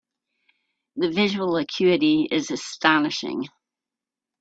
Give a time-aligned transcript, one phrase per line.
[0.95, 3.45] The visual acuity is astonishing.